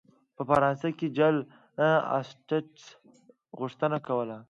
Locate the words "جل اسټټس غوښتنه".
1.17-3.97